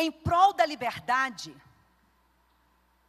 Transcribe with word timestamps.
Em 0.00 0.10
prol 0.10 0.54
da 0.54 0.64
liberdade, 0.64 1.54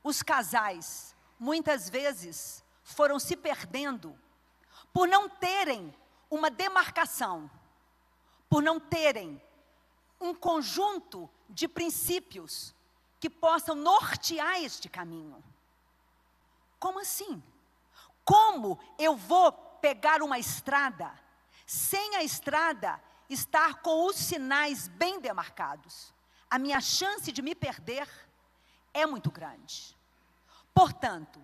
os 0.03 0.21
casais, 0.21 1.15
muitas 1.39 1.89
vezes, 1.89 2.61
foram 2.83 3.17
se 3.17 3.37
perdendo 3.37 4.13
por 4.91 5.07
não 5.07 5.29
terem 5.29 5.95
uma 6.29 6.51
demarcação, 6.51 7.49
por 8.49 8.61
não 8.61 8.77
terem 8.77 9.41
um 10.19 10.35
conjunto 10.35 11.29
de 11.49 11.65
princípios 11.65 12.75
que 13.21 13.29
possam 13.29 13.73
nortear 13.73 14.61
este 14.61 14.89
caminho. 14.89 15.41
Como 16.77 16.99
assim? 16.99 17.41
Como 18.25 18.77
eu 18.99 19.15
vou 19.15 19.53
pegar 19.79 20.21
uma 20.21 20.37
estrada 20.37 21.17
sem 21.65 22.17
a 22.17 22.23
estrada 22.23 23.01
estar 23.29 23.75
com 23.75 24.07
os 24.07 24.17
sinais 24.17 24.89
bem 24.89 25.21
demarcados? 25.21 26.13
A 26.51 26.59
minha 26.59 26.81
chance 26.81 27.31
de 27.31 27.41
me 27.41 27.55
perder 27.55 28.07
é 28.93 29.05
muito 29.05 29.31
grande. 29.31 29.97
Portanto, 30.73 31.39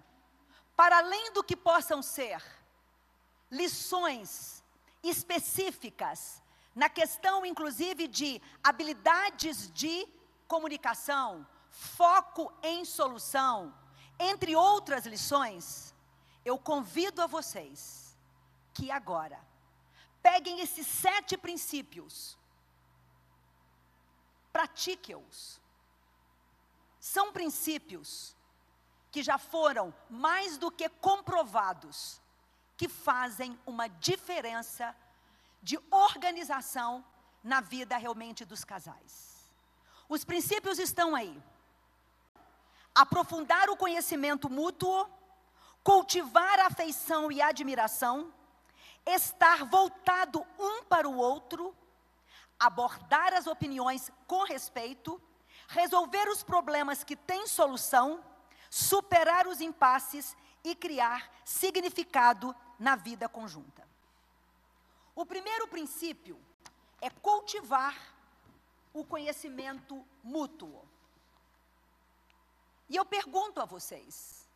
para 0.75 0.97
além 0.97 1.31
do 1.31 1.41
que 1.41 1.55
possam 1.55 2.01
ser 2.01 2.43
lições 3.49 4.61
específicas 5.01 6.43
na 6.75 6.89
questão, 6.89 7.45
inclusive, 7.45 8.07
de 8.07 8.41
habilidades 8.61 9.71
de 9.71 10.05
comunicação, 10.45 11.47
foco 11.71 12.53
em 12.61 12.83
solução, 12.83 13.73
entre 14.19 14.55
outras 14.55 15.05
lições, 15.05 15.95
eu 16.43 16.57
convido 16.57 17.21
a 17.21 17.27
vocês 17.27 18.15
que 18.73 18.91
agora 18.91 19.39
peguem 20.21 20.59
esses 20.59 20.85
sete 20.85 21.37
princípios, 21.37 22.36
pratique-os. 24.57 25.61
São 26.99 27.31
princípios 27.31 28.35
que 29.11 29.21
já 29.21 29.37
foram 29.37 29.93
mais 30.09 30.57
do 30.57 30.71
que 30.71 30.89
comprovados, 30.89 32.19
que 32.75 32.89
fazem 32.89 33.55
uma 33.67 33.87
diferença 33.87 34.95
de 35.61 35.79
organização 35.91 37.05
na 37.43 37.61
vida 37.61 37.97
realmente 37.97 38.43
dos 38.45 38.63
casais. 38.63 39.47
Os 40.09 40.25
princípios 40.25 40.79
estão 40.79 41.15
aí. 41.15 41.39
Aprofundar 42.95 43.69
o 43.69 43.77
conhecimento 43.77 44.49
mútuo, 44.49 45.07
cultivar 45.83 46.61
afeição 46.61 47.31
e 47.31 47.43
admiração, 47.43 48.33
estar 49.05 49.65
voltado 49.65 50.43
um 50.57 50.83
para 50.83 51.07
o 51.07 51.15
outro, 51.15 51.75
abordar 52.59 53.33
as 53.33 53.47
opiniões 53.47 54.11
com 54.25 54.43
respeito, 54.43 55.21
resolver 55.67 56.27
os 56.29 56.43
problemas 56.43 57.03
que 57.03 57.15
têm 57.15 57.47
solução, 57.47 58.23
superar 58.69 59.47
os 59.47 59.61
impasses 59.61 60.35
e 60.63 60.75
criar 60.75 61.31
significado 61.45 62.55
na 62.79 62.95
vida 62.95 63.29
conjunta. 63.29 63.87
O 65.15 65.25
primeiro 65.25 65.67
princípio 65.67 66.39
é 67.01 67.09
cultivar 67.09 67.95
o 68.93 69.03
conhecimento 69.03 70.05
mútuo. 70.23 70.87
E 72.89 72.95
eu 72.95 73.05
pergunto 73.05 73.61
a 73.61 73.65
vocês: 73.65 74.47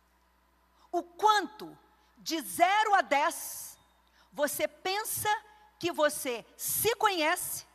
o 0.90 1.02
quanto 1.02 1.76
de 2.18 2.40
0 2.40 2.94
a 2.94 3.02
10 3.02 3.78
você 4.32 4.66
pensa 4.66 5.28
que 5.78 5.92
você 5.92 6.44
se 6.56 6.94
conhece 6.96 7.66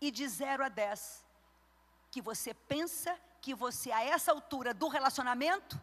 e 0.00 0.10
de 0.10 0.26
0 0.26 0.64
a 0.64 0.68
10 0.68 1.24
que 2.10 2.22
você 2.22 2.54
pensa 2.54 3.18
que 3.40 3.54
você 3.54 3.90
a 3.90 4.02
essa 4.02 4.32
altura 4.32 4.72
do 4.74 4.88
relacionamento 4.88 5.80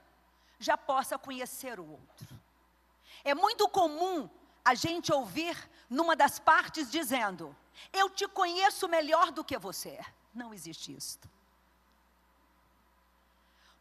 já 0.60 0.78
possa 0.78 1.18
conhecer 1.18 1.80
o 1.80 1.90
outro. 1.90 2.40
É 3.24 3.34
muito 3.34 3.68
comum 3.68 4.30
a 4.64 4.74
gente 4.74 5.12
ouvir 5.12 5.70
numa 5.90 6.16
das 6.16 6.40
partes 6.40 6.90
dizendo: 6.90 7.56
Eu 7.92 8.10
te 8.10 8.28
conheço 8.28 8.88
melhor 8.88 9.32
do 9.32 9.44
que 9.44 9.58
você. 9.58 10.00
Não 10.34 10.54
existe 10.54 10.96
isso. 10.96 11.20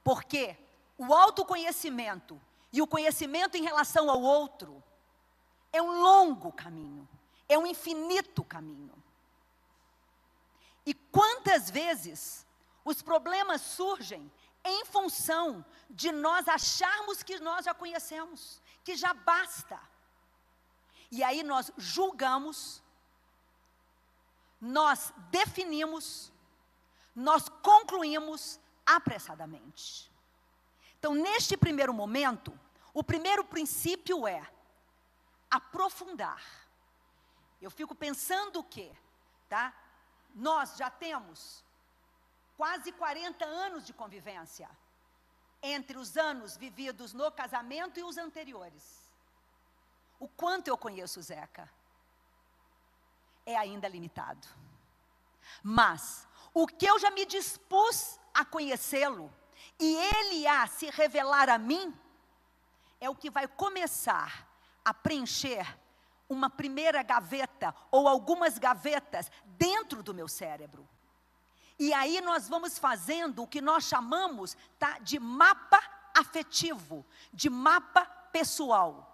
Porque 0.02 0.56
o 0.98 1.12
autoconhecimento 1.12 2.40
e 2.72 2.82
o 2.82 2.86
conhecimento 2.86 3.56
em 3.56 3.62
relação 3.62 4.10
ao 4.10 4.20
outro 4.20 4.82
é 5.72 5.80
um 5.80 6.00
longo 6.00 6.52
caminho, 6.52 7.08
é 7.48 7.58
um 7.58 7.66
infinito 7.66 8.44
caminho. 8.44 8.92
E 10.86 10.92
quantas 10.92 11.70
vezes 11.70 12.46
os 12.84 13.00
problemas 13.00 13.60
surgem 13.60 14.30
em 14.64 14.84
função 14.86 15.64
de 15.90 16.10
nós 16.10 16.48
acharmos 16.48 17.22
que 17.22 17.38
nós 17.38 17.64
já 17.64 17.74
conhecemos, 17.74 18.60
que 18.82 18.96
já 18.96 19.12
basta. 19.12 19.80
E 21.10 21.22
aí 21.22 21.42
nós 21.42 21.70
julgamos, 21.76 22.82
nós 24.60 25.12
definimos, 25.30 26.32
nós 27.14 27.48
concluímos 27.62 28.58
apressadamente. 28.86 30.10
Então, 30.98 31.14
neste 31.14 31.56
primeiro 31.56 31.92
momento, 31.92 32.58
o 32.94 33.04
primeiro 33.04 33.44
princípio 33.44 34.26
é 34.26 34.50
aprofundar. 35.50 36.42
Eu 37.60 37.70
fico 37.70 37.94
pensando 37.94 38.60
o 38.60 38.64
quê? 38.64 38.90
Tá? 39.48 39.74
Nós 40.34 40.76
já 40.76 40.90
temos 40.90 41.64
quase 42.56 42.92
40 42.92 43.44
anos 43.44 43.86
de 43.86 43.92
convivência 43.92 44.68
entre 45.62 45.96
os 45.96 46.16
anos 46.16 46.56
vividos 46.56 47.12
no 47.12 47.30
casamento 47.30 47.98
e 47.98 48.04
os 48.04 48.18
anteriores 48.18 49.04
o 50.24 50.28
quanto 50.28 50.68
eu 50.68 50.78
conheço 50.78 51.20
o 51.20 51.22
Zeca 51.22 51.70
é 53.44 53.56
ainda 53.56 53.86
limitado. 53.86 54.48
Mas 55.62 56.26
o 56.54 56.66
que 56.66 56.86
eu 56.86 56.98
já 56.98 57.10
me 57.10 57.26
dispus 57.26 58.18
a 58.32 58.42
conhecê-lo 58.42 59.30
e 59.78 59.96
ele 59.96 60.46
a 60.46 60.66
se 60.66 60.88
revelar 60.88 61.50
a 61.50 61.58
mim 61.58 61.94
é 62.98 63.10
o 63.10 63.14
que 63.14 63.30
vai 63.30 63.46
começar 63.46 64.48
a 64.82 64.94
preencher 64.94 65.78
uma 66.28 66.48
primeira 66.48 67.02
gaveta 67.02 67.74
ou 67.90 68.08
algumas 68.08 68.58
gavetas 68.58 69.30
dentro 69.44 70.02
do 70.02 70.14
meu 70.14 70.28
cérebro. 70.28 70.88
E 71.78 71.92
aí 71.92 72.20
nós 72.20 72.48
vamos 72.48 72.78
fazendo 72.78 73.42
o 73.42 73.46
que 73.46 73.60
nós 73.60 73.84
chamamos 73.84 74.56
tá, 74.78 74.98
de 75.00 75.18
mapa 75.18 75.82
afetivo, 76.14 77.04
de 77.32 77.50
mapa 77.50 78.04
pessoal 78.32 79.10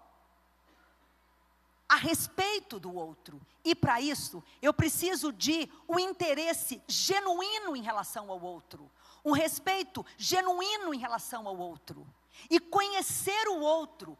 a 1.91 1.95
respeito 1.95 2.79
do 2.79 2.95
outro. 2.95 3.41
E 3.65 3.75
para 3.75 3.99
isso, 3.99 4.41
eu 4.61 4.73
preciso 4.73 5.33
de 5.33 5.69
um 5.89 5.99
interesse 5.99 6.81
genuíno 6.87 7.75
em 7.75 7.81
relação 7.81 8.31
ao 8.31 8.41
outro, 8.41 8.89
um 9.25 9.33
respeito 9.33 10.05
genuíno 10.17 10.93
em 10.93 10.99
relação 10.99 11.45
ao 11.47 11.57
outro. 11.57 12.07
E 12.49 12.61
conhecer 12.61 13.47
o 13.49 13.59
outro, 13.59 14.17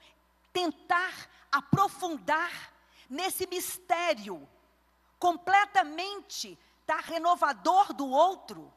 tentar 0.51 1.13
aprofundar 1.49 2.73
nesse 3.11 3.45
mistério 3.45 4.49
completamente 5.19 6.57
tá, 6.85 6.97
renovador 6.97 7.93
do 7.93 8.07
outro. 8.07 8.73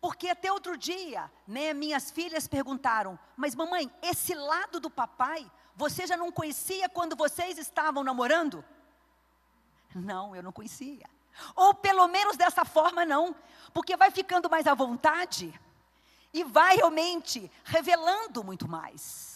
Porque 0.00 0.28
até 0.28 0.52
outro 0.52 0.78
dia, 0.78 1.30
né, 1.46 1.74
minhas 1.74 2.10
filhas 2.10 2.46
perguntaram: 2.46 3.18
Mas 3.36 3.54
mamãe, 3.54 3.92
esse 4.00 4.32
lado 4.32 4.78
do 4.78 4.88
papai 4.88 5.50
você 5.74 6.06
já 6.06 6.16
não 6.16 6.32
conhecia 6.32 6.88
quando 6.88 7.14
vocês 7.16 7.58
estavam 7.58 8.02
namorando? 8.02 8.64
Não, 9.94 10.34
eu 10.34 10.42
não 10.42 10.52
conhecia. 10.52 11.04
Ou 11.54 11.74
pelo 11.74 12.08
menos 12.08 12.36
dessa 12.36 12.64
forma 12.64 13.04
não, 13.04 13.36
porque 13.74 13.94
vai 13.96 14.10
ficando 14.10 14.48
mais 14.48 14.66
à 14.66 14.72
vontade 14.72 15.52
e 16.32 16.44
vai 16.44 16.76
realmente 16.76 17.50
revelando 17.64 18.42
muito 18.42 18.66
mais. 18.66 19.35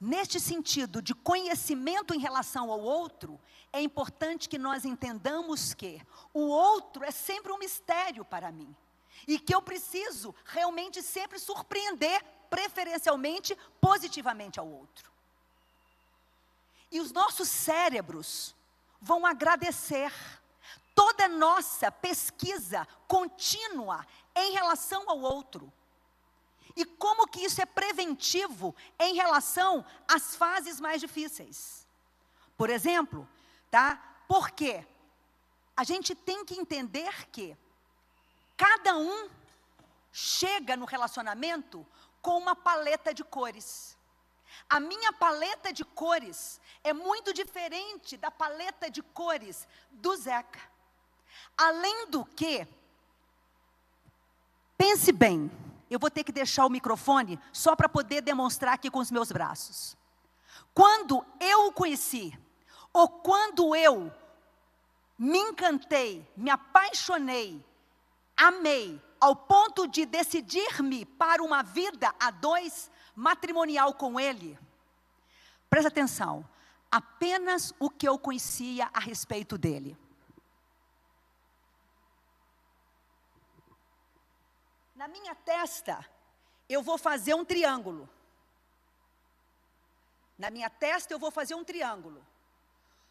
Neste 0.00 0.40
sentido 0.40 1.02
de 1.02 1.14
conhecimento 1.14 2.14
em 2.14 2.18
relação 2.18 2.72
ao 2.72 2.80
outro, 2.80 3.38
é 3.70 3.82
importante 3.82 4.48
que 4.48 4.56
nós 4.56 4.86
entendamos 4.86 5.74
que 5.74 6.00
o 6.32 6.48
outro 6.48 7.04
é 7.04 7.10
sempre 7.10 7.52
um 7.52 7.58
mistério 7.58 8.24
para 8.24 8.50
mim. 8.50 8.74
E 9.28 9.38
que 9.38 9.54
eu 9.54 9.60
preciso 9.60 10.34
realmente 10.46 11.02
sempre 11.02 11.38
surpreender 11.38 12.24
preferencialmente 12.48 13.56
positivamente 13.78 14.58
ao 14.58 14.66
outro. 14.66 15.10
E 16.90 16.98
os 16.98 17.12
nossos 17.12 17.48
cérebros 17.48 18.54
vão 19.00 19.26
agradecer 19.26 20.12
toda 20.94 21.28
nossa 21.28 21.92
pesquisa 21.92 22.88
contínua 23.06 24.06
em 24.34 24.52
relação 24.52 25.08
ao 25.08 25.20
outro. 25.20 25.70
E 26.76 26.84
como 26.84 27.26
que 27.26 27.40
isso 27.40 27.60
é 27.60 27.66
preventivo 27.66 28.74
em 28.98 29.14
relação 29.14 29.84
às 30.06 30.36
fases 30.36 30.80
mais 30.80 31.00
difíceis? 31.00 31.86
Por 32.56 32.70
exemplo, 32.70 33.28
tá? 33.70 34.00
Porque 34.28 34.86
a 35.76 35.84
gente 35.84 36.14
tem 36.14 36.44
que 36.44 36.54
entender 36.54 37.28
que 37.30 37.56
cada 38.56 38.96
um 38.96 39.30
chega 40.12 40.76
no 40.76 40.84
relacionamento 40.84 41.86
com 42.20 42.36
uma 42.36 42.54
paleta 42.54 43.14
de 43.14 43.24
cores. 43.24 43.96
A 44.68 44.78
minha 44.78 45.12
paleta 45.12 45.72
de 45.72 45.84
cores 45.84 46.60
é 46.84 46.92
muito 46.92 47.32
diferente 47.32 48.16
da 48.16 48.30
paleta 48.30 48.90
de 48.90 49.02
cores 49.02 49.66
do 49.90 50.14
Zeca. 50.16 50.60
Além 51.56 52.08
do 52.08 52.24
que, 52.24 52.66
pense 54.76 55.12
bem, 55.12 55.50
eu 55.90 55.98
vou 55.98 56.10
ter 56.10 56.22
que 56.22 56.32
deixar 56.32 56.64
o 56.64 56.70
microfone 56.70 57.38
só 57.52 57.74
para 57.74 57.88
poder 57.88 58.22
demonstrar 58.22 58.74
aqui 58.74 58.88
com 58.88 59.00
os 59.00 59.10
meus 59.10 59.32
braços. 59.32 59.96
Quando 60.72 61.24
eu 61.40 61.66
o 61.66 61.72
conheci, 61.72 62.38
ou 62.92 63.08
quando 63.08 63.74
eu 63.74 64.12
me 65.18 65.38
encantei, 65.38 66.26
me 66.36 66.48
apaixonei, 66.48 67.62
amei, 68.36 69.02
ao 69.20 69.36
ponto 69.36 69.86
de 69.86 70.06
decidir-me 70.06 71.04
para 71.04 71.42
uma 71.42 71.62
vida 71.62 72.14
a 72.18 72.30
dois, 72.30 72.90
matrimonial 73.14 73.92
com 73.92 74.18
ele, 74.18 74.58
presta 75.68 75.88
atenção, 75.88 76.48
apenas 76.90 77.74
o 77.78 77.90
que 77.90 78.08
eu 78.08 78.18
conhecia 78.18 78.88
a 78.94 79.00
respeito 79.00 79.58
dele. 79.58 79.96
Na 85.00 85.08
minha 85.08 85.34
testa, 85.34 86.06
eu 86.68 86.82
vou 86.82 86.98
fazer 86.98 87.32
um 87.32 87.42
triângulo. 87.42 88.06
Na 90.36 90.50
minha 90.50 90.68
testa, 90.68 91.14
eu 91.14 91.18
vou 91.18 91.30
fazer 91.30 91.54
um 91.54 91.64
triângulo. 91.64 92.22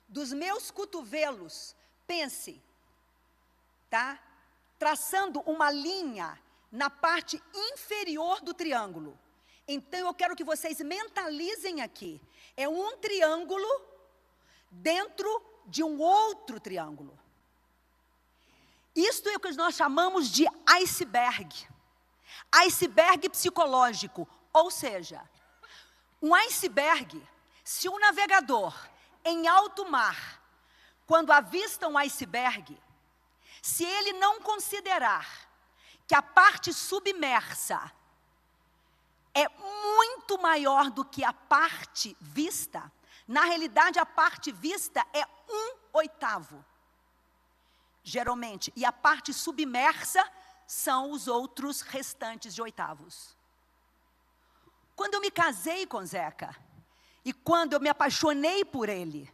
Dos 0.07 0.31
meus 0.31 0.69
cotovelos, 0.69 1.75
pense, 2.06 2.62
tá? 3.89 4.19
Traçando 4.77 5.39
uma 5.47 5.71
linha 5.71 6.39
na 6.71 6.91
parte 6.91 7.41
inferior 7.56 8.39
do 8.42 8.53
triângulo. 8.53 9.18
Então 9.68 10.00
eu 10.01 10.13
quero 10.13 10.35
que 10.35 10.44
vocês 10.44 10.80
mentalizem 10.81 11.81
aqui. 11.81 12.21
É 12.56 12.69
um 12.69 12.97
triângulo 12.97 13.68
dentro 14.69 15.27
de 15.65 15.83
um 15.83 16.00
outro 16.00 16.59
triângulo. 16.59 17.18
Isto 18.95 19.27
é 19.30 19.38
o 19.38 19.39
que 19.39 19.51
nós 19.53 19.74
chamamos 19.74 20.30
de 20.30 20.45
iceberg 20.68 21.68
iceberg 22.52 23.30
psicológico, 23.30 24.28
ou 24.52 24.72
seja, 24.72 25.22
um 26.22 26.34
iceberg, 26.36 27.22
se 27.64 27.88
um 27.88 28.00
navegador 28.00 28.76
em 29.24 29.48
alto 29.48 29.90
mar, 29.90 30.42
quando 31.06 31.31
avista 31.31 31.88
um 31.88 31.98
iceberg, 31.98 32.78
se 33.62 33.84
ele 33.84 34.14
não 34.14 34.42
considerar 34.42 35.28
que 36.08 36.16
a 36.16 36.22
parte 36.22 36.74
submersa 36.74 37.92
é 39.34 39.48
muito 39.50 40.40
maior 40.42 40.90
do 40.90 41.06
que 41.06 41.24
a 41.24 41.31
parte 41.31 42.18
vista, 42.20 42.92
na 43.28 43.44
realidade 43.46 44.00
a 44.00 44.06
parte 44.06 44.52
vista 44.52 45.06
é 45.14 45.24
um 45.48 45.76
oitavo, 45.94 46.66
geralmente, 48.04 48.74
e 48.76 48.84
a 48.84 48.92
parte 48.92 49.34
submersa 49.34 50.28
são 50.69 51.10
os 51.10 51.27
outros 51.27 51.81
restantes 51.81 52.54
de 52.54 52.62
oitavos. 52.62 53.36
Quando 54.95 55.16
eu 55.16 55.21
me 55.21 55.31
casei 55.31 55.88
com 55.88 56.06
Zeca, 56.06 56.56
e 57.25 57.33
quando 57.33 57.74
eu 57.74 57.80
me 57.80 57.89
apaixonei 57.89 58.63
por 58.63 58.88
ele, 58.88 59.27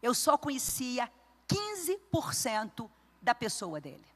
eu 0.00 0.14
só 0.14 0.38
conhecia 0.38 1.12
15% 1.48 2.88
da 3.20 3.34
pessoa 3.34 3.80
dele. 3.80 4.06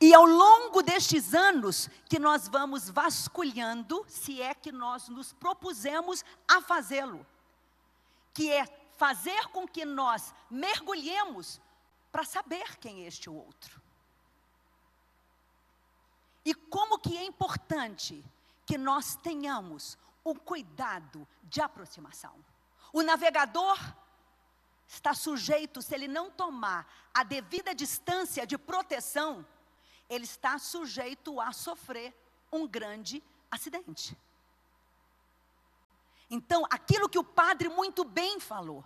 E 0.00 0.12
ao 0.12 0.26
longo 0.26 0.82
destes 0.82 1.34
anos 1.34 1.88
que 2.08 2.18
nós 2.18 2.48
vamos 2.48 2.90
vasculhando, 2.90 4.04
se 4.08 4.42
é 4.42 4.54
que 4.54 4.72
nós 4.72 5.08
nos 5.08 5.32
propusemos 5.32 6.24
a 6.48 6.60
fazê-lo, 6.60 7.24
que 8.34 8.50
é 8.50 8.66
fazer 8.96 9.46
com 9.50 9.68
que 9.68 9.84
nós 9.84 10.34
mergulhemos 10.50 11.60
para 12.12 12.24
saber 12.24 12.76
quem 12.76 13.04
é 13.04 13.06
este 13.08 13.28
outro. 13.30 13.80
E 16.44 16.54
como 16.54 16.98
que 16.98 17.16
é 17.16 17.24
importante 17.24 18.22
que 18.66 18.76
nós 18.76 19.16
tenhamos 19.16 19.96
um 20.24 20.34
cuidado 20.34 21.26
de 21.42 21.60
aproximação. 21.60 22.34
O 22.92 23.02
navegador 23.02 23.78
está 24.86 25.14
sujeito, 25.14 25.80
se 25.80 25.94
ele 25.94 26.06
não 26.06 26.30
tomar 26.30 26.86
a 27.14 27.24
devida 27.24 27.74
distância 27.74 28.46
de 28.46 28.58
proteção, 28.58 29.44
ele 30.08 30.24
está 30.24 30.58
sujeito 30.58 31.40
a 31.40 31.52
sofrer 31.52 32.14
um 32.52 32.68
grande 32.68 33.22
acidente. 33.50 34.16
Então, 36.30 36.66
aquilo 36.70 37.08
que 37.08 37.18
o 37.18 37.24
padre 37.24 37.68
muito 37.68 38.04
bem 38.04 38.38
falou, 38.38 38.84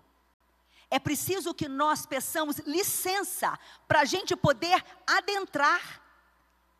é 0.90 0.98
preciso 0.98 1.54
que 1.54 1.68
nós 1.68 2.06
peçamos 2.06 2.58
licença 2.58 3.58
para 3.88 4.00
a 4.00 4.04
gente 4.04 4.36
poder 4.36 4.84
adentrar 5.06 6.02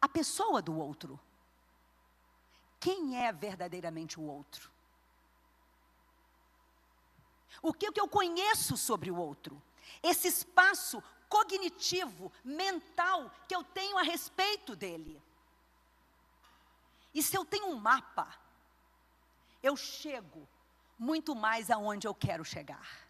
a 0.01 0.09
pessoa 0.09 0.63
do 0.63 0.79
outro. 0.79 1.19
Quem 2.79 3.25
é 3.25 3.33
verdadeiramente 3.33 4.21
o 4.21 4.23
outro? 4.23 4.71
O 7.61 7.73
que, 7.73 7.91
que 7.91 8.01
eu 8.01 8.07
conheço 8.07 8.77
sobre 8.77 9.11
o 9.11 9.17
outro? 9.17 9.61
Esse 10.03 10.29
espaço 10.29 11.03
cognitivo, 11.29 12.31
mental 12.45 13.33
que 13.49 13.57
eu 13.57 13.65
tenho 13.65 13.99
a 13.99 14.03
respeito 14.03 14.77
dele. 14.77 15.21
E 17.13 17.23
se 17.23 17.37
eu 17.37 17.45
tenho 17.45 17.67
um 17.67 17.77
mapa, 17.77 18.33
eu 19.63 19.77
chego 19.77 20.47
muito 20.97 21.35
mais 21.35 21.71
aonde 21.71 22.07
eu 22.07 22.15
quero 22.15 22.45
chegar 22.45 23.06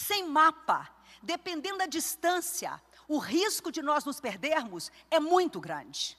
sem 0.00 0.26
mapa, 0.26 0.88
dependendo 1.22 1.78
da 1.78 1.86
distância, 1.86 2.80
o 3.06 3.18
risco 3.18 3.70
de 3.70 3.82
nós 3.82 4.04
nos 4.04 4.18
perdermos 4.18 4.90
é 5.10 5.20
muito 5.20 5.60
grande. 5.60 6.16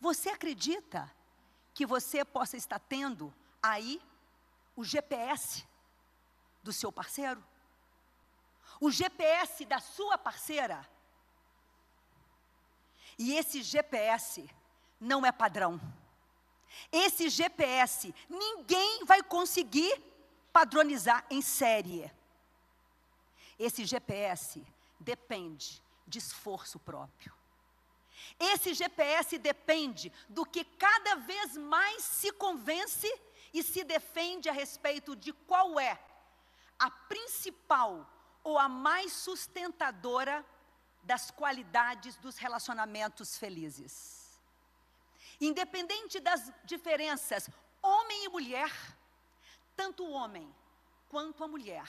Você 0.00 0.30
acredita 0.30 1.12
que 1.74 1.84
você 1.84 2.24
possa 2.24 2.56
estar 2.56 2.78
tendo 2.78 3.34
aí 3.60 4.00
o 4.76 4.84
GPS 4.84 5.66
do 6.62 6.72
seu 6.72 6.92
parceiro? 6.92 7.42
O 8.80 8.90
GPS 8.90 9.64
da 9.64 9.80
sua 9.80 10.16
parceira? 10.16 10.88
E 13.18 13.34
esse 13.34 13.62
GPS 13.62 14.48
não 15.00 15.26
é 15.26 15.32
padrão. 15.32 15.80
Esse 16.92 17.28
GPS 17.28 18.14
ninguém 18.28 19.04
vai 19.04 19.22
conseguir 19.22 20.09
padronizar 20.52 21.24
em 21.30 21.42
série. 21.42 22.10
Esse 23.58 23.84
GPS 23.84 24.64
depende 24.98 25.82
de 26.06 26.18
esforço 26.18 26.78
próprio. 26.78 27.32
Esse 28.38 28.74
GPS 28.74 29.38
depende 29.38 30.12
do 30.28 30.44
que 30.44 30.64
cada 30.64 31.16
vez 31.16 31.56
mais 31.56 32.02
se 32.04 32.32
convence 32.32 33.08
e 33.52 33.62
se 33.62 33.84
defende 33.84 34.48
a 34.48 34.52
respeito 34.52 35.16
de 35.16 35.32
qual 35.32 35.78
é 35.78 35.98
a 36.78 36.90
principal 36.90 38.08
ou 38.42 38.58
a 38.58 38.68
mais 38.68 39.12
sustentadora 39.12 40.44
das 41.02 41.30
qualidades 41.30 42.16
dos 42.16 42.36
relacionamentos 42.38 43.36
felizes. 43.36 44.40
Independente 45.40 46.20
das 46.20 46.52
diferenças, 46.64 47.48
homem 47.82 48.24
e 48.24 48.28
mulher, 48.28 48.70
tanto 49.80 50.04
o 50.04 50.10
homem 50.10 50.54
quanto 51.08 51.42
a 51.42 51.48
mulher 51.48 51.88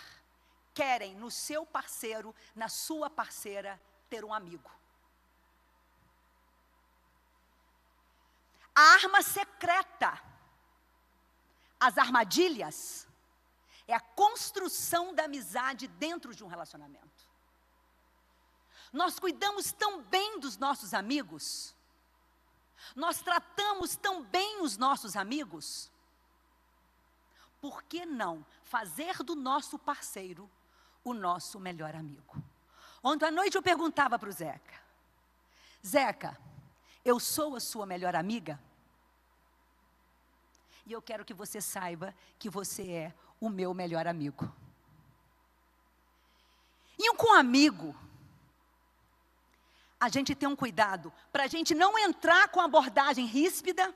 querem 0.74 1.14
no 1.14 1.30
seu 1.30 1.66
parceiro, 1.66 2.34
na 2.56 2.70
sua 2.70 3.10
parceira, 3.10 3.78
ter 4.10 4.24
um 4.24 4.34
amigo. 4.34 4.72
A 8.74 8.82
arma 8.94 9.22
secreta, 9.22 10.24
as 11.78 11.98
armadilhas, 11.98 13.06
é 13.86 13.94
a 13.94 14.00
construção 14.00 15.14
da 15.14 15.26
amizade 15.26 15.90
dentro 15.90 16.34
de 16.34 16.46
um 16.46 16.48
relacionamento. 16.48 17.28
Nós 18.94 19.20
cuidamos 19.20 19.74
tão 19.74 20.02
bem 20.04 20.40
dos 20.40 20.56
nossos 20.56 20.94
amigos, 20.94 21.76
nós 22.96 23.22
tratamos 23.22 23.98
tão 23.98 24.24
bem 24.24 24.62
os 24.62 24.78
nossos 24.78 25.18
amigos, 25.18 25.91
por 27.62 27.84
que 27.84 28.06
não 28.06 28.44
fazer 28.64 29.18
do 29.24 29.36
nosso 29.36 29.78
parceiro 29.78 30.50
o 31.04 31.14
nosso 31.14 31.60
melhor 31.60 31.96
amigo? 31.96 32.44
Ontem 33.04 33.26
à 33.26 33.32
noite 33.32 33.56
eu 33.56 33.62
perguntava 33.62 34.18
para 34.18 34.28
o 34.28 34.32
Zeca: 34.32 34.82
Zeca, 35.86 36.38
eu 37.06 37.20
sou 37.20 37.56
a 37.56 37.60
sua 37.60 37.86
melhor 37.86 38.16
amiga? 38.16 38.60
E 40.86 40.92
eu 40.92 41.02
quero 41.02 41.24
que 41.24 41.34
você 41.34 41.62
saiba 41.62 42.14
que 42.40 42.50
você 42.50 42.92
é 42.92 43.14
o 43.40 43.50
meu 43.50 43.74
melhor 43.74 44.08
amigo. 44.08 44.52
E 46.98 47.14
com 47.16 47.32
um 47.32 47.36
amigo, 47.36 47.96
a 50.00 50.10
gente 50.10 50.34
tem 50.34 50.50
um 50.50 50.56
cuidado 50.56 51.14
para 51.32 51.44
a 51.44 51.48
gente 51.48 51.76
não 51.76 51.98
entrar 51.98 52.48
com 52.50 52.60
abordagem 52.60 53.26
ríspida, 53.26 53.94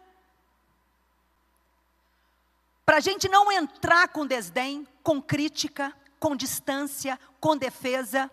para 2.85 2.97
a 2.97 2.99
gente 2.99 3.27
não 3.27 3.51
entrar 3.51 4.09
com 4.09 4.27
desdém, 4.27 4.87
com 5.01 5.21
crítica, 5.21 5.91
com 6.19 6.35
distância, 6.35 7.19
com 7.39 7.57
defesa. 7.57 8.29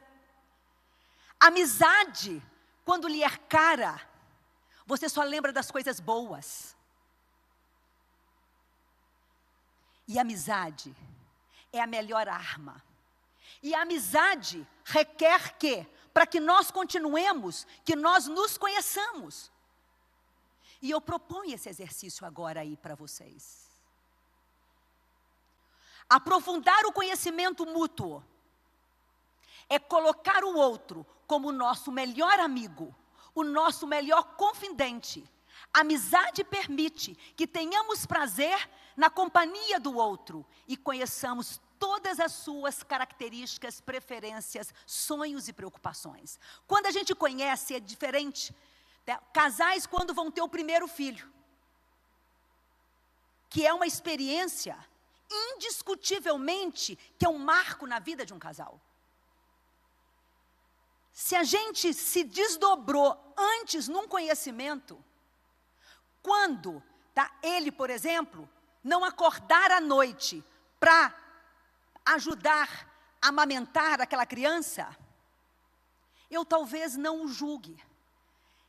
Amizade, 1.41 2.43
quando 2.85 3.09
lhe 3.09 3.23
é 3.23 3.31
cara, 3.31 4.01
você 4.87 5.09
só 5.09 5.23
lembra 5.23 5.53
das 5.53 5.71
coisas 5.71 5.99
boas. 5.99 6.77
E 10.07 10.19
amizade 10.19 10.95
é 11.73 11.81
a 11.81 11.87
melhor 11.87 12.29
arma. 12.29 12.85
E 13.63 13.75
a 13.75 13.83
amizade 13.83 14.67
requer 14.85 15.57
que, 15.57 15.87
para 16.13 16.27
que 16.27 16.41
nós 16.41 16.71
continuemos, 16.71 17.67
que 17.85 17.97
nós 17.97 18.27
nos 18.27 18.59
conheçamos. 18.59 19.51
E 20.83 20.91
eu 20.91 21.01
proponho 21.01 21.55
esse 21.55 21.69
exercício 21.69 22.27
agora 22.27 22.61
aí 22.61 22.77
para 22.77 22.95
vocês. 22.95 23.62
Aprofundar 26.09 26.85
o 26.87 26.93
conhecimento 26.93 27.65
mútuo 27.67 28.23
é 29.69 29.79
colocar 29.79 30.45
o 30.45 30.55
outro 30.55 31.07
como 31.27 31.49
o 31.49 31.53
nosso 31.53 31.91
melhor 31.91 32.39
amigo, 32.41 32.95
o 33.35 33.43
nosso 33.43 33.87
melhor 33.87 34.23
confidente. 34.37 35.25
Amizade 35.73 36.45
permite 36.45 37.15
que 37.35 37.47
tenhamos 37.47 38.05
prazer 38.05 38.69
na 38.97 39.09
companhia 39.09 39.81
do 39.81 39.97
outro 39.97 40.45
e 40.69 40.77
conheçamos 40.77 41.61
todas 41.79 42.21
as 42.21 42.33
suas 42.33 42.83
características, 42.83 43.81
preferências, 43.81 44.73
sonhos 44.87 45.49
e 45.49 45.53
preocupações. 45.53 46.39
Quando 46.67 46.87
a 46.87 46.91
gente 46.91 47.15
conhece, 47.15 47.75
é 47.75 47.81
diferente. 47.81 48.55
Né? 49.07 49.19
Casais, 49.33 49.87
quando 49.87 50.15
vão 50.15 50.31
ter 50.31 50.43
o 50.43 50.49
primeiro 50.49 50.87
filho, 50.87 51.33
que 53.49 53.67
é 53.67 53.73
uma 53.73 53.87
experiência 53.87 54.79
indiscutivelmente 55.33 56.97
que 57.19 57.25
é 57.25 57.29
um 57.29 57.39
marco 57.39 57.87
na 57.87 57.99
vida 57.99 58.25
de 58.25 58.35
um 58.35 58.39
casal. 58.39 58.81
Se 61.13 61.37
a 61.37 61.43
gente 61.43 61.93
se 61.93 62.25
desdobrou 62.25 63.35
antes 63.37 63.89
num 63.89 64.09
conhecimento, 64.09 65.03
quando 66.23 66.83
tá, 67.15 67.31
ele, 67.43 67.71
por 67.71 67.91
exemplo, 67.91 68.49
não 68.83 69.05
acordar 69.05 69.71
à 69.71 69.81
noite 69.81 70.43
para 70.81 71.15
ajudar 72.05 72.89
a 73.21 73.29
amamentar 73.29 74.01
aquela 74.01 74.27
criança, 74.27 74.97
eu 76.31 76.45
talvez 76.45 76.97
não 76.97 77.25
o 77.25 77.29
julgue. 77.29 77.83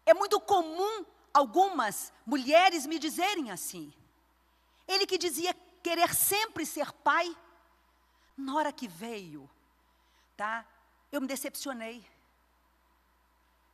É 0.05 0.13
muito 0.13 0.39
comum 0.39 1.05
algumas 1.33 2.11
mulheres 2.25 2.85
me 2.85 2.99
dizerem 2.99 3.51
assim. 3.51 3.93
Ele 4.87 5.07
que 5.07 5.17
dizia 5.17 5.55
querer 5.83 6.15
sempre 6.15 6.65
ser 6.65 6.91
pai, 6.91 7.35
na 8.37 8.55
hora 8.55 8.71
que 8.71 8.87
veio, 8.87 9.47
tá? 10.35 10.65
Eu 11.11 11.21
me 11.21 11.27
decepcionei. 11.27 12.03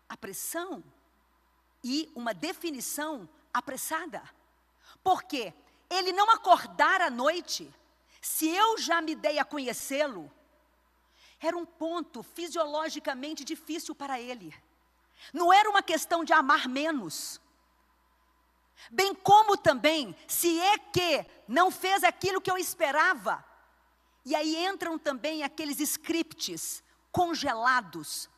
A 0.09 0.17
pressão 0.17 0.83
e 1.83 2.11
uma 2.15 2.33
definição 2.33 3.29
apressada. 3.53 4.21
Porque 5.03 5.53
ele 5.89 6.11
não 6.11 6.29
acordar 6.31 6.99
à 7.01 7.09
noite, 7.09 7.71
se 8.21 8.49
eu 8.49 8.77
já 8.77 9.01
me 9.01 9.15
dei 9.15 9.39
a 9.39 9.45
conhecê-lo, 9.45 10.31
era 11.39 11.55
um 11.55 11.65
ponto 11.65 12.21
fisiologicamente 12.21 13.45
difícil 13.45 13.95
para 13.95 14.19
ele. 14.19 14.53
Não 15.31 15.53
era 15.53 15.69
uma 15.69 15.81
questão 15.81 16.23
de 16.23 16.33
amar 16.33 16.67
menos, 16.67 17.39
Bem 18.89 19.13
como 19.13 19.57
também, 19.57 20.15
se 20.27 20.59
é 20.59 20.77
que 20.77 21.25
não 21.47 21.69
fez 21.69 22.03
aquilo 22.03 22.41
que 22.41 22.49
eu 22.49 22.57
esperava. 22.57 23.43
E 24.25 24.35
aí 24.35 24.55
entram 24.65 24.97
também 24.97 25.43
aqueles 25.43 25.79
scripts 25.79 26.83
congelados, 27.11 28.29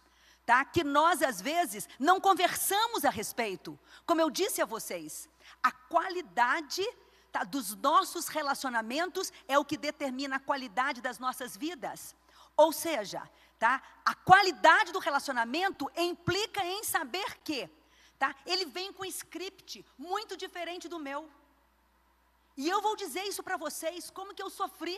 tá? 0.45 0.63
Que 0.63 0.83
nós 0.83 1.21
às 1.21 1.41
vezes 1.41 1.87
não 1.99 2.19
conversamos 2.19 3.05
a 3.05 3.09
respeito. 3.09 3.77
Como 4.05 4.21
eu 4.21 4.29
disse 4.29 4.61
a 4.61 4.65
vocês, 4.65 5.29
a 5.61 5.71
qualidade 5.71 6.85
tá, 7.31 7.43
dos 7.43 7.75
nossos 7.75 8.27
relacionamentos 8.27 9.31
é 9.47 9.57
o 9.57 9.65
que 9.65 9.77
determina 9.77 10.37
a 10.37 10.39
qualidade 10.39 11.01
das 11.01 11.19
nossas 11.19 11.55
vidas. 11.57 12.15
Ou 12.55 12.71
seja, 12.71 13.21
tá? 13.57 13.81
A 14.05 14.13
qualidade 14.13 14.91
do 14.91 14.99
relacionamento 14.99 15.89
implica 15.95 16.63
em 16.63 16.83
saber 16.83 17.39
que 17.43 17.69
Tá? 18.21 18.35
Ele 18.45 18.65
vem 18.65 18.93
com 18.93 19.01
um 19.03 19.13
script 19.17 19.83
muito 19.97 20.33
diferente 20.37 20.87
do 20.93 20.99
meu. 21.07 21.21
E 22.55 22.69
eu 22.69 22.79
vou 22.85 22.95
dizer 22.95 23.23
isso 23.23 23.41
para 23.47 23.57
vocês, 23.57 24.11
como 24.17 24.35
que 24.35 24.43
eu 24.43 24.51
sofri 24.61 24.95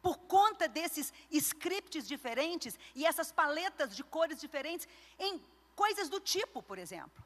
por 0.00 0.16
conta 0.34 0.66
desses 0.66 1.12
scripts 1.30 2.08
diferentes 2.08 2.78
e 2.94 3.04
essas 3.04 3.30
paletas 3.30 3.94
de 3.94 4.02
cores 4.02 4.40
diferentes 4.40 4.88
em 5.18 5.32
coisas 5.76 6.08
do 6.08 6.18
tipo, 6.18 6.62
por 6.62 6.78
exemplo. 6.78 7.22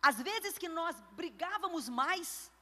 Às 0.00 0.22
vezes 0.22 0.56
que 0.62 0.68
nós 0.68 0.94
brigávamos 1.20 1.88
mais 1.88 2.52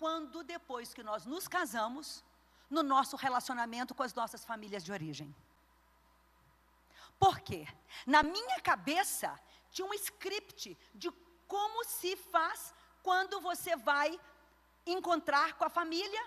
quando 0.00 0.42
depois 0.42 0.92
que 0.92 1.04
nós 1.04 1.24
nos 1.24 1.46
casamos, 1.46 2.24
no 2.68 2.82
nosso 2.82 3.14
relacionamento 3.14 3.94
com 3.94 4.02
as 4.02 4.12
nossas 4.12 4.44
famílias 4.44 4.82
de 4.82 4.90
origem. 4.90 5.32
Por 7.16 7.38
quê? 7.40 7.66
Na 8.04 8.22
minha 8.24 8.60
cabeça, 8.60 9.28
tinha 9.76 9.86
um 9.86 9.92
script 9.92 10.76
de 10.94 11.10
como 11.46 11.84
se 11.84 12.16
faz 12.16 12.72
quando 13.02 13.40
você 13.42 13.76
vai 13.76 14.18
encontrar 14.86 15.48
com 15.58 15.64
a 15.66 15.68
família 15.68 16.22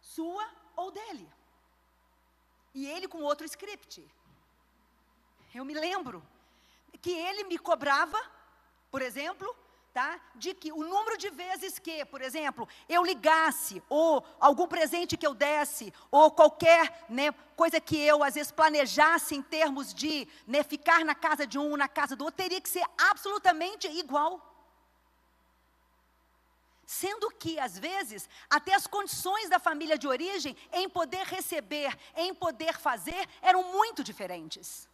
sua 0.00 0.48
ou 0.76 0.92
dele. 0.92 1.28
E 2.72 2.86
ele 2.86 3.08
com 3.08 3.22
outro 3.22 3.44
script. 3.44 4.08
Eu 5.52 5.64
me 5.64 5.74
lembro 5.74 6.22
que 7.02 7.10
ele 7.10 7.42
me 7.44 7.58
cobrava, 7.58 8.20
por 8.88 9.02
exemplo, 9.02 9.48
tá? 9.96 10.20
De 10.34 10.52
que 10.52 10.70
o 10.70 10.84
número 10.84 11.16
de 11.16 11.30
vezes 11.30 11.78
que, 11.78 12.04
por 12.04 12.20
exemplo, 12.20 12.68
eu 12.86 13.02
ligasse, 13.02 13.82
ou 13.88 14.22
algum 14.38 14.68
presente 14.68 15.16
que 15.16 15.26
eu 15.26 15.32
desse, 15.32 15.90
ou 16.10 16.30
qualquer 16.30 17.06
né, 17.08 17.32
coisa 17.56 17.80
que 17.80 17.98
eu, 17.98 18.22
às 18.22 18.34
vezes, 18.34 18.52
planejasse 18.52 19.34
em 19.34 19.40
termos 19.40 19.94
de 19.94 20.28
né, 20.46 20.62
ficar 20.62 21.02
na 21.02 21.14
casa 21.14 21.46
de 21.46 21.58
um, 21.58 21.78
na 21.78 21.88
casa 21.88 22.14
do 22.14 22.26
outro, 22.26 22.36
teria 22.36 22.60
que 22.60 22.68
ser 22.68 22.84
absolutamente 23.10 23.88
igual. 23.88 24.32
Sendo 26.84 27.30
que, 27.30 27.58
às 27.58 27.78
vezes, 27.78 28.28
até 28.50 28.74
as 28.74 28.86
condições 28.86 29.48
da 29.48 29.58
família 29.58 29.96
de 29.96 30.06
origem, 30.06 30.54
em 30.74 30.90
poder 30.90 31.24
receber, 31.24 31.98
em 32.14 32.34
poder 32.34 32.76
fazer, 32.78 33.26
eram 33.40 33.62
muito 33.72 34.04
diferentes. 34.04 34.86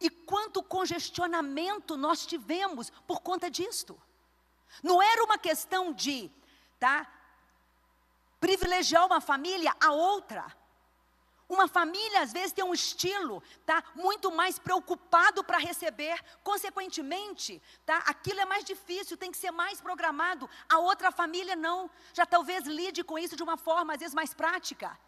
E 0.00 0.10
quanto 0.10 0.62
congestionamento 0.62 1.96
nós 1.96 2.26
tivemos 2.26 2.90
por 3.06 3.20
conta 3.20 3.50
disto. 3.50 4.00
Não 4.82 5.02
era 5.02 5.24
uma 5.24 5.38
questão 5.38 5.92
de, 5.92 6.30
tá, 6.78 7.06
privilegiar 8.38 9.06
uma 9.06 9.20
família 9.20 9.74
a 9.80 9.92
outra. 9.92 10.54
Uma 11.48 11.68
família 11.68 12.22
às 12.22 12.32
vezes 12.32 12.52
tem 12.52 12.64
um 12.64 12.74
estilo, 12.74 13.40
tá, 13.64 13.82
muito 13.94 14.32
mais 14.32 14.58
preocupado 14.58 15.44
para 15.44 15.58
receber, 15.58 16.20
consequentemente, 16.42 17.62
tá, 17.84 17.98
aquilo 17.98 18.40
é 18.40 18.44
mais 18.44 18.64
difícil, 18.64 19.16
tem 19.16 19.30
que 19.30 19.38
ser 19.38 19.52
mais 19.52 19.80
programado. 19.80 20.50
A 20.68 20.78
outra 20.78 21.12
família 21.12 21.54
não, 21.54 21.88
já 22.12 22.26
talvez 22.26 22.66
lide 22.66 23.04
com 23.04 23.16
isso 23.16 23.36
de 23.36 23.44
uma 23.44 23.56
forma 23.56 23.92
às 23.94 24.00
vezes 24.00 24.14
mais 24.14 24.34
prática. 24.34 24.98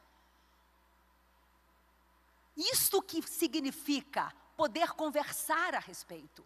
Isto 2.57 3.03
que 3.03 3.21
significa 3.23 4.33
poder 4.59 4.91
conversar 5.03 5.73
a 5.77 5.79
respeito. 5.79 6.45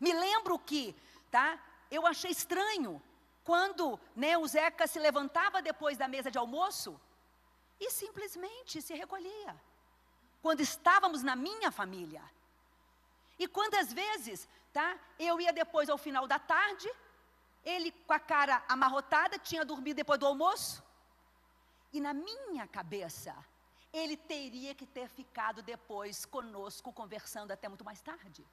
Me 0.00 0.12
lembro 0.12 0.56
que, 0.56 0.94
tá? 1.32 1.58
Eu 1.90 2.06
achei 2.06 2.30
estranho 2.30 3.02
quando, 3.42 3.98
né, 4.14 4.38
o 4.38 4.46
Zeca 4.46 4.86
se 4.86 5.00
levantava 5.00 5.60
depois 5.60 5.98
da 5.98 6.06
mesa 6.06 6.30
de 6.30 6.38
almoço 6.38 6.98
e 7.80 7.90
simplesmente 7.90 8.80
se 8.80 8.94
recolhia. 8.94 9.52
Quando 10.40 10.60
estávamos 10.60 11.24
na 11.24 11.34
minha 11.34 11.72
família. 11.72 12.22
E 13.36 13.48
quantas 13.48 13.92
vezes, 13.92 14.48
tá? 14.72 14.96
Eu 15.18 15.40
ia 15.40 15.52
depois 15.52 15.90
ao 15.90 15.98
final 15.98 16.28
da 16.28 16.38
tarde, 16.38 16.88
ele 17.64 17.90
com 18.06 18.12
a 18.12 18.20
cara 18.20 18.62
amarrotada, 18.68 19.40
tinha 19.40 19.64
dormido 19.64 19.96
depois 19.96 20.20
do 20.20 20.26
almoço. 20.26 20.84
E 21.92 22.00
na 22.00 22.14
minha 22.14 22.68
cabeça, 22.68 23.34
ele 23.92 24.16
teria 24.16 24.74
que 24.74 24.86
ter 24.86 25.08
ficado 25.08 25.62
depois 25.62 26.24
conosco 26.24 26.92
conversando 26.92 27.50
até 27.50 27.68
muito 27.68 27.84
mais 27.84 28.00
tarde. 28.00 28.46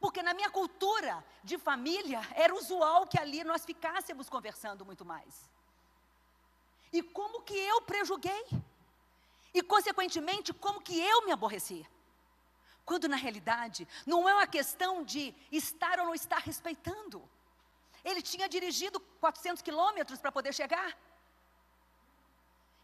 Porque 0.00 0.22
na 0.22 0.34
minha 0.34 0.50
cultura 0.50 1.24
de 1.42 1.56
família, 1.56 2.20
era 2.34 2.54
usual 2.54 3.06
que 3.06 3.18
ali 3.18 3.42
nós 3.44 3.64
ficássemos 3.64 4.28
conversando 4.28 4.84
muito 4.84 5.04
mais. 5.04 5.48
e 6.92 7.02
como 7.02 7.42
que 7.42 7.54
eu 7.54 7.82
prejuguei. 7.82 8.46
E, 9.52 9.62
consequentemente, 9.62 10.52
como 10.52 10.80
que 10.80 10.98
eu 10.98 11.24
me 11.24 11.32
aborreci. 11.32 11.86
Quando, 12.84 13.08
na 13.08 13.16
realidade, 13.16 13.88
não 14.06 14.28
é 14.28 14.34
uma 14.34 14.46
questão 14.46 15.02
de 15.02 15.34
estar 15.50 15.98
ou 15.98 16.06
não 16.06 16.14
estar 16.14 16.38
respeitando. 16.38 17.26
Ele 18.04 18.22
tinha 18.22 18.48
dirigido 18.48 19.00
400 19.00 19.62
quilômetros 19.62 20.20
para 20.20 20.30
poder 20.30 20.52
chegar. 20.54 20.96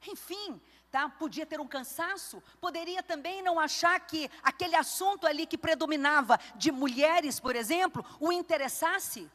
Enfim, 0.06 0.61
tá? 0.90 1.09
podia 1.09 1.47
ter 1.47 1.61
um 1.61 1.66
cansaço, 1.66 2.42
poderia 2.61 3.02
também 3.02 3.42
não 3.42 3.59
achar 3.59 3.99
que 4.00 4.30
aquele 4.42 4.76
assunto 4.76 5.26
ali 5.26 5.47
que 5.47 5.56
predominava 5.56 6.38
de 6.56 6.71
mulheres, 6.73 7.40
por 7.40 7.56
exemplo, 7.56 8.04
o 8.21 8.32
interessasse. 8.32 9.30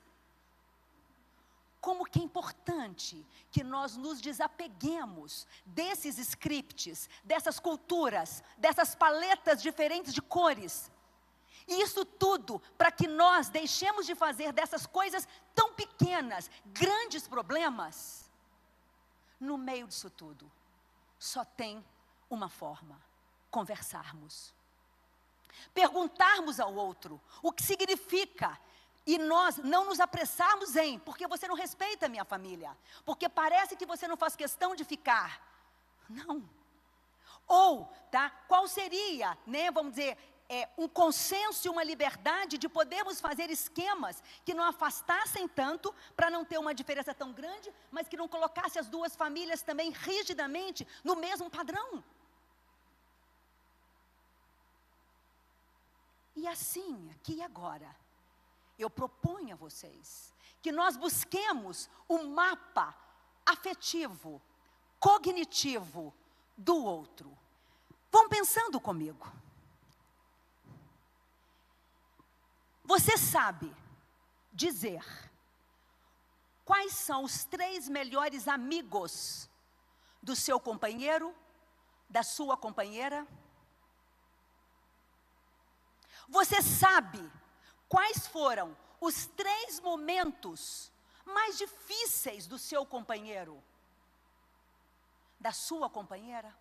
Como 1.79 2.05
que 2.05 2.19
é 2.19 2.24
importante 2.24 3.25
que 3.51 3.63
nós 3.63 3.95
nos 3.95 4.19
desapeguemos 4.19 5.47
desses 5.65 6.17
scripts, 6.17 7.09
dessas 7.24 7.59
culturas, 7.59 8.43
dessas 8.57 8.93
paletas 8.93 9.62
diferentes 9.62 10.13
de 10.13 10.21
cores. 10.21 10.91
E 11.67 11.81
isso 11.81 12.05
tudo 12.05 12.62
para 12.77 12.91
que 12.91 13.07
nós 13.07 13.50
deixemos 13.50 14.05
de 14.05 14.15
fazer 14.15 14.53
dessas 14.53 14.86
coisas 14.86 15.27
tão 15.53 15.74
pequenas, 15.74 16.50
grandes 16.67 17.27
problemas. 17.27 18.31
No 19.39 19.57
meio 19.57 19.88
disso 19.88 20.09
tudo, 20.09 20.50
só 21.19 21.43
tem 21.43 21.83
uma 22.29 22.50
forma: 22.50 23.01
conversarmos. 23.50 24.53
Perguntarmos 25.74 26.59
ao 26.59 26.74
outro 26.74 27.19
o 27.41 27.51
que 27.51 27.63
significa 27.63 28.59
e 29.05 29.17
nós 29.17 29.57
não 29.57 29.86
nos 29.86 30.00
apressarmos 30.00 30.75
em, 30.75 31.00
porque 31.00 31.27
você 31.27 31.47
não 31.47 31.55
respeita 31.55 32.05
a 32.05 32.09
minha 32.09 32.25
família, 32.25 32.77
porque 33.05 33.29
parece 33.29 33.75
que 33.75 33.86
você 33.86 34.07
não 34.07 34.17
faz 34.17 34.36
questão 34.36 34.75
de 34.75 34.83
ficar. 34.83 35.41
Não. 36.09 36.43
Ou, 37.47 37.86
tá? 38.12 38.29
Qual 38.47 38.67
seria, 38.67 39.38
né, 39.47 39.71
vamos 39.71 39.93
dizer, 39.93 40.17
é, 40.50 40.70
um 40.77 40.88
consenso 40.88 41.68
e 41.68 41.70
uma 41.70 41.84
liberdade 41.84 42.58
de 42.58 42.70
podermos 42.70 43.20
fazer 43.20 43.50
esquemas 43.50 44.24
que 44.46 44.54
não 44.54 44.63
afastassem 44.63 45.48
tanto, 45.48 45.94
para 46.16 46.30
não 46.30 46.46
ter 46.46 46.58
uma 46.58 46.74
diferença 46.74 47.13
tão 47.13 47.34
grande, 47.34 47.74
mas 47.92 48.08
que 48.08 48.18
não 48.18 48.27
colocasse 48.27 48.80
as 48.80 48.88
duas 48.88 49.16
famílias 49.16 49.62
também 49.62 49.92
rigidamente 49.92 50.88
no 51.04 51.16
mesmo 51.16 51.50
padrão. 51.50 52.04
E 56.36 56.48
assim, 56.48 57.10
aqui 57.16 57.36
e 57.36 57.42
agora, 57.42 57.94
eu 58.77 58.89
proponho 58.89 59.54
a 59.54 59.58
vocês 59.58 60.34
que 60.62 60.72
nós 60.72 60.96
busquemos 60.96 61.89
um 62.10 62.27
mapa 62.27 62.96
afetivo, 63.46 64.42
cognitivo 65.00 66.13
do 66.56 66.75
outro. 66.75 67.36
Vão 68.12 68.30
pensando 68.30 68.80
comigo. 68.80 69.32
Você 72.88 73.17
sabe 73.17 73.75
dizer 74.53 75.03
quais 76.63 76.94
são 76.94 77.25
os 77.25 77.44
três 77.44 77.89
melhores 77.89 78.48
amigos 78.48 79.50
do 80.24 80.34
seu 80.38 80.58
companheiro, 80.58 81.36
da 82.10 82.24
sua 82.24 82.56
companheira? 82.56 83.27
Você 86.29 86.62
sabe 86.62 87.20
quais 87.89 88.25
foram 88.25 88.75
os 89.01 89.27
três 89.27 89.82
momentos 89.82 90.89
mais 91.25 91.58
difíceis 91.58 92.48
do 92.48 92.58
seu 92.58 92.86
companheiro, 92.86 93.62
da 95.38 95.51
sua 95.51 95.89
companheira? 95.89 96.58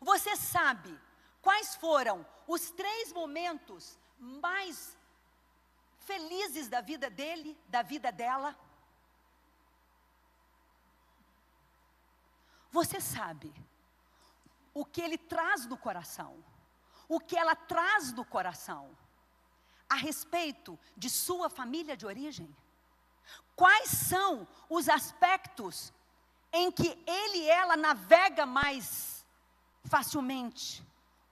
Você 0.00 0.36
sabe 0.36 0.96
quais 1.44 1.74
foram 1.74 2.26
os 2.46 2.70
três 2.70 3.12
momentos 3.12 3.98
mais 4.18 4.96
felizes 5.98 6.68
da 6.68 6.80
vida 6.80 7.10
dele, 7.10 7.56
da 7.68 7.82
vida 7.82 8.10
dela? 8.10 8.58
Você 12.70 12.98
sabe 13.00 13.54
o 14.72 14.84
que 14.84 15.02
ele 15.02 15.18
traz 15.18 15.66
do 15.66 15.76
coração, 15.76 16.42
o 17.06 17.20
que 17.20 17.36
ela 17.36 17.54
traz 17.54 18.10
do 18.10 18.24
coração 18.24 18.96
a 19.88 19.96
respeito 19.96 20.78
de 20.96 21.10
sua 21.10 21.50
família 21.50 21.96
de 21.96 22.06
origem? 22.06 22.48
Quais 23.54 23.90
são 23.90 24.48
os 24.68 24.88
aspectos 24.88 25.92
em 26.52 26.72
que 26.72 26.88
ele 27.06 27.38
e 27.38 27.50
ela 27.50 27.76
navega 27.76 28.46
mais 28.46 29.24
facilmente? 29.84 30.82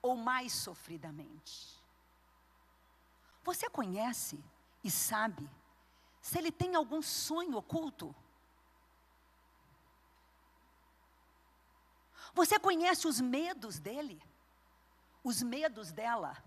Ou 0.02 0.16
mais 0.16 0.52
sofridamente. 0.52 1.80
Você 3.44 3.70
conhece 3.70 4.42
e 4.82 4.90
sabe 4.90 5.48
se 6.20 6.38
ele 6.38 6.52
tem 6.52 6.74
algum 6.74 7.00
sonho 7.00 7.56
oculto? 7.56 8.14
Você 12.34 12.58
conhece 12.58 13.06
os 13.06 13.20
medos 13.20 13.78
dele? 13.78 14.22
Os 15.22 15.42
medos 15.42 15.92
dela? 15.92 16.42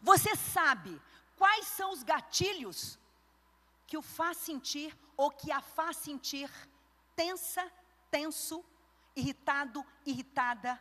Você 0.00 0.34
sabe 0.36 1.00
quais 1.36 1.66
são 1.66 1.92
os 1.92 2.02
gatilhos 2.02 2.98
que 3.86 3.96
o 3.96 4.02
faz 4.02 4.38
sentir 4.38 4.96
ou 5.16 5.30
que 5.30 5.52
a 5.52 5.60
faz 5.60 5.96
sentir 5.96 6.50
tensa, 7.14 7.70
tenso, 8.10 8.64
irritado, 9.14 9.84
irritada, 10.06 10.80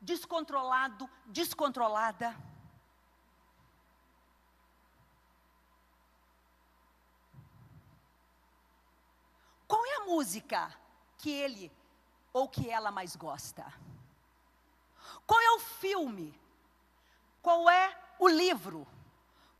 descontrolado, 0.00 1.08
descontrolada. 1.26 2.36
Qual 9.66 9.84
é 9.84 9.96
a 9.96 10.04
música 10.04 10.74
que 11.18 11.30
ele 11.30 11.72
ou 12.32 12.48
que 12.48 12.70
ela 12.70 12.90
mais 12.90 13.16
gosta? 13.16 13.64
Qual 15.26 15.40
é 15.40 15.50
o 15.52 15.58
filme? 15.58 16.38
Qual 17.42 17.68
é 17.68 17.96
o 18.18 18.28
livro? 18.28 18.86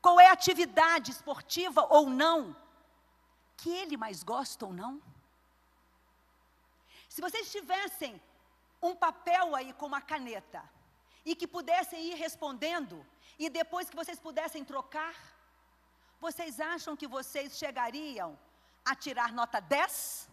Qual 0.01 0.19
é 0.19 0.27
a 0.29 0.33
atividade 0.33 1.11
esportiva 1.11 1.85
ou 1.89 2.09
não 2.09 2.55
que 3.57 3.69
ele 3.69 3.97
mais 3.97 4.23
gosta 4.23 4.65
ou 4.65 4.73
não? 4.73 5.01
Se 7.09 7.19
vocês 7.21 7.51
tivessem 7.51 8.21
um 8.81 8.95
papel 8.95 9.55
aí 9.55 9.73
com 9.73 9.85
uma 9.85 10.01
caneta 10.01 10.63
e 11.25 11.35
que 11.35 11.47
pudessem 11.47 12.11
ir 12.11 12.15
respondendo 12.15 13.05
e 13.37 13.49
depois 13.49 13.89
que 13.89 13.95
vocês 13.95 14.19
pudessem 14.19 14.63
trocar, 14.63 15.15
vocês 16.19 16.59
acham 16.59 16.95
que 16.95 17.07
vocês 17.07 17.57
chegariam 17.57 18.37
a 18.83 18.95
tirar 18.95 19.31
nota 19.31 19.59
10, 19.59 20.29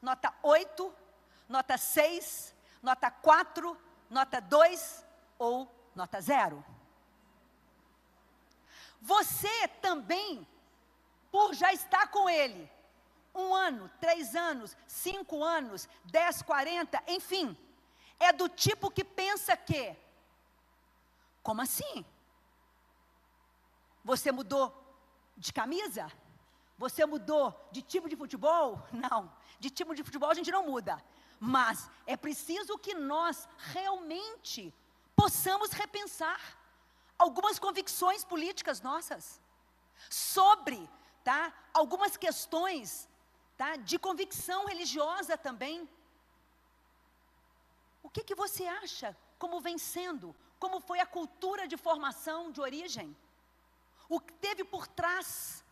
nota 0.00 0.32
8, 0.42 0.94
nota 1.48 1.76
6, 1.76 2.54
nota 2.82 3.10
4, 3.10 3.76
nota 4.08 4.40
2 4.40 5.04
ou 5.38 5.70
nota 5.94 6.20
0? 6.20 6.64
Você 9.00 9.68
também, 9.80 10.46
por 11.30 11.54
já 11.54 11.72
estar 11.72 12.08
com 12.08 12.28
ele, 12.28 12.70
um 13.40 13.54
ano, 13.54 13.90
três 14.00 14.34
anos, 14.34 14.76
cinco 14.86 15.42
anos, 15.42 15.88
dez, 16.04 16.42
quarenta, 16.42 17.02
enfim. 17.06 17.56
É 18.18 18.32
do 18.32 18.48
tipo 18.48 18.90
que 18.90 19.04
pensa 19.04 19.56
que, 19.56 19.94
como 21.42 21.60
assim? 21.60 22.04
Você 24.04 24.32
mudou 24.32 24.72
de 25.36 25.52
camisa? 25.52 26.10
Você 26.78 27.04
mudou 27.04 27.68
de 27.70 27.82
tipo 27.82 28.08
de 28.08 28.16
futebol? 28.16 28.82
Não, 28.92 29.30
de 29.58 29.70
tipo 29.70 29.94
de 29.94 30.02
futebol 30.02 30.30
a 30.30 30.34
gente 30.34 30.50
não 30.50 30.64
muda. 30.66 31.02
Mas 31.38 31.90
é 32.06 32.16
preciso 32.16 32.78
que 32.78 32.94
nós 32.94 33.48
realmente 33.72 34.72
possamos 35.14 35.70
repensar 35.72 36.40
algumas 37.18 37.58
convicções 37.58 38.24
políticas 38.24 38.80
nossas 38.80 39.40
sobre 40.10 40.88
tá, 41.24 41.52
algumas 41.74 42.16
questões 42.16 43.08
tá? 43.56 43.76
de 43.76 43.98
convicção 43.98 44.66
religiosa 44.66 45.36
também. 45.36 45.88
O 48.02 48.08
que, 48.08 48.22
que 48.22 48.34
você 48.34 48.66
acha 48.66 49.16
como 49.38 49.60
vem 49.60 49.78
sendo? 49.78 50.34
Como 50.58 50.80
foi 50.80 51.00
a 51.00 51.06
cultura 51.06 51.66
de 51.66 51.76
formação, 51.76 52.50
de 52.50 52.60
origem? 52.60 53.16
O 54.08 54.20
que 54.20 54.32
teve 54.32 54.64
por 54.64 54.86
trás? 54.86 55.64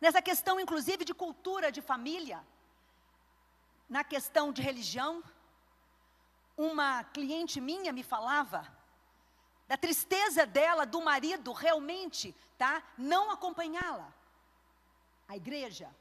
Nessa 0.00 0.22
questão, 0.22 0.60
inclusive, 0.60 1.04
de 1.04 1.14
cultura 1.14 1.72
de 1.72 1.80
família, 1.80 2.44
na 3.88 4.04
questão 4.04 4.52
de 4.52 4.62
religião, 4.62 5.22
uma 6.56 7.04
cliente 7.04 7.60
minha 7.60 7.92
me 7.92 8.02
falava 8.02 8.60
da 9.66 9.76
tristeza 9.76 10.46
dela, 10.46 10.86
do 10.86 11.00
marido 11.00 11.52
realmente, 11.52 12.34
tá? 12.56 12.82
Não 12.96 13.30
acompanhá-la. 13.30 14.12
A 15.26 15.36
igreja, 15.36 15.94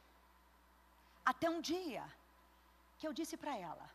Até 1.32 1.50
um 1.50 1.60
dia 1.60 2.04
que 2.98 3.06
eu 3.06 3.12
disse 3.12 3.36
para 3.36 3.54
ela: 3.58 3.88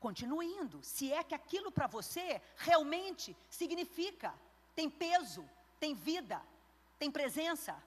continue 0.00 0.44
indo, 0.44 0.82
se 0.82 1.12
é 1.12 1.22
que 1.22 1.36
aquilo 1.36 1.70
para 1.70 1.86
você 1.86 2.42
realmente 2.56 3.36
significa, 3.48 4.34
tem 4.74 4.90
peso, 4.90 5.48
tem 5.78 5.94
vida, 5.94 6.42
tem 6.98 7.12
presença. 7.12 7.80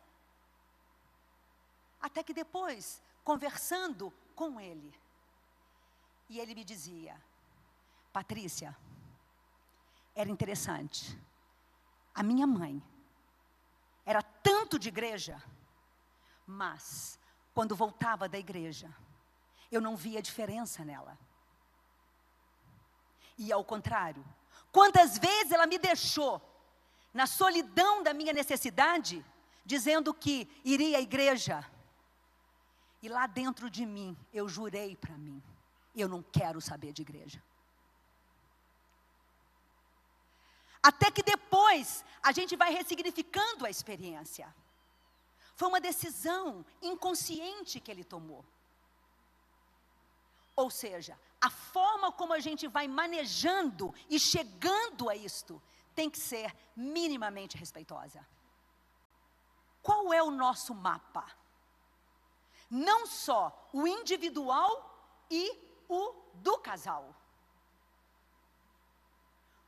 Até 2.00 2.24
que 2.24 2.34
depois, 2.34 3.04
conversando 3.26 4.10
com 4.34 4.58
ele, 4.58 4.98
e 6.30 6.40
ele 6.40 6.56
me 6.56 6.64
dizia: 6.64 7.22
Patrícia, 8.14 8.74
era 10.16 10.30
interessante. 10.30 11.20
A 12.14 12.24
minha 12.24 12.48
mãe 12.48 12.82
era 14.06 14.22
tanto 14.22 14.80
de 14.80 14.88
igreja, 14.88 15.44
mas 16.48 17.20
quando 17.56 17.76
voltava 17.76 18.30
da 18.30 18.38
igreja, 18.38 18.94
eu 19.72 19.82
não 19.82 19.96
via 19.96 20.22
diferença 20.22 20.84
nela. 20.84 21.18
E 23.38 23.52
ao 23.52 23.64
contrário, 23.64 24.24
quantas 24.72 25.18
vezes 25.18 25.52
ela 25.52 25.66
me 25.66 25.80
deixou 25.80 26.42
na 27.14 27.26
solidão 27.26 28.04
da 28.04 28.14
minha 28.14 28.34
necessidade, 28.34 29.26
dizendo 29.66 30.14
que 30.14 30.50
iria 30.66 30.98
à 30.98 31.02
igreja. 31.02 31.66
E 33.02 33.08
lá 33.08 33.26
dentro 33.26 33.70
de 33.70 33.86
mim, 33.86 34.18
eu 34.34 34.50
jurei 34.50 34.98
para 34.98 35.18
mim, 35.18 35.42
eu 35.96 36.10
não 36.10 36.22
quero 36.22 36.60
saber 36.60 36.92
de 36.92 37.04
igreja. 37.04 37.42
Até 40.84 41.10
que 41.10 41.24
depois 41.24 42.04
a 42.22 42.34
gente 42.34 42.58
vai 42.58 42.74
ressignificando 42.74 43.66
a 43.66 43.70
experiência. 43.70 44.54
Foi 45.56 45.68
uma 45.70 45.80
decisão 45.80 46.66
inconsciente 46.82 47.80
que 47.80 47.90
ele 47.90 48.04
tomou. 48.04 48.44
Ou 50.56 50.70
seja, 50.70 51.20
a 51.40 51.50
forma 51.50 52.12
como 52.12 52.34
a 52.34 52.40
gente 52.40 52.68
vai 52.68 52.88
manejando 52.88 53.94
e 54.10 54.20
chegando 54.20 55.10
a 55.10 55.16
isto 55.16 55.62
tem 55.94 56.10
que 56.10 56.20
ser 56.20 56.54
minimamente 56.76 57.58
respeitosa. 57.58 58.26
Qual 59.82 60.14
é 60.14 60.22
o 60.22 60.32
nosso 60.32 60.74
mapa? 60.74 61.26
Não 62.70 63.06
só 63.06 63.70
o 63.72 63.88
individual 63.88 64.72
e 65.30 65.58
o 65.88 66.14
do 66.36 66.58
casal. 66.58 67.16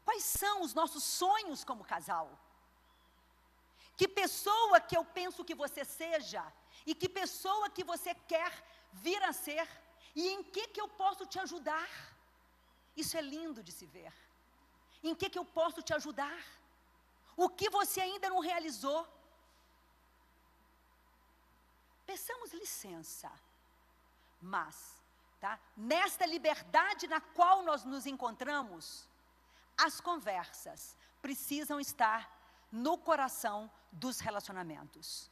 Quais 0.03 0.23
são 0.23 0.61
os 0.61 0.73
nossos 0.73 1.03
sonhos 1.03 1.63
como 1.63 1.83
casal? 1.83 2.37
Que 3.97 4.07
pessoa 4.07 4.79
que 4.79 4.95
eu 4.95 5.03
penso 5.03 5.43
que 5.43 5.55
você 5.55 5.83
seja 5.83 6.43
e 6.85 6.93
que 6.93 7.09
pessoa 7.09 7.69
que 7.69 7.83
você 7.83 8.13
quer 8.13 8.51
vir 8.93 9.21
a 9.23 9.33
ser 9.33 9.67
e 10.15 10.29
em 10.29 10.43
que 10.43 10.67
que 10.67 10.79
eu 10.79 10.87
posso 10.87 11.25
te 11.25 11.39
ajudar? 11.39 11.89
Isso 12.95 13.17
é 13.17 13.21
lindo 13.21 13.63
de 13.63 13.71
se 13.71 13.85
ver. 13.85 14.13
Em 15.03 15.15
que 15.15 15.29
que 15.29 15.39
eu 15.39 15.45
posso 15.45 15.81
te 15.81 15.93
ajudar? 15.93 16.39
O 17.35 17.49
que 17.49 17.69
você 17.69 18.01
ainda 18.01 18.29
não 18.29 18.39
realizou? 18.39 19.07
Peçamos 22.05 22.53
licença. 22.53 23.31
Mas, 24.41 24.75
tá? 25.39 25.59
Nesta 25.75 26.25
liberdade 26.25 27.07
na 27.07 27.19
qual 27.19 27.63
nós 27.63 27.83
nos 27.83 28.05
encontramos, 28.05 29.07
as 29.77 29.99
conversas 29.99 30.95
precisam 31.21 31.79
estar 31.79 32.36
no 32.71 32.97
coração 32.97 33.69
dos 33.91 34.19
relacionamentos. 34.19 35.31